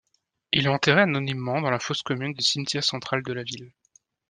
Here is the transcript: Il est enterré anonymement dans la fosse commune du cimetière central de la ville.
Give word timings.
Il 0.51 0.65
est 0.65 0.67
enterré 0.69 1.01
anonymement 1.01 1.61
dans 1.61 1.69
la 1.69 1.77
fosse 1.77 2.01
commune 2.01 2.33
du 2.33 2.43
cimetière 2.43 2.83
central 2.83 3.21
de 3.21 3.33
la 3.33 3.43
ville. 3.43 3.71